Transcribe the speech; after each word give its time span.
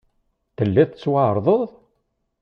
Telliḍ 0.55 0.87
tettwaɛerḍeḍ? 0.89 1.69